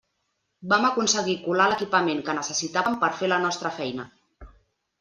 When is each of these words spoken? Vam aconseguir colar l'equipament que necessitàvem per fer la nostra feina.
Vam 0.71 0.87
aconseguir 0.87 1.35
colar 1.43 1.67
l'equipament 1.73 2.25
que 2.29 2.37
necessitàvem 2.39 2.99
per 3.07 3.13
fer 3.21 3.33
la 3.35 3.41
nostra 3.47 3.77
feina. 3.79 4.11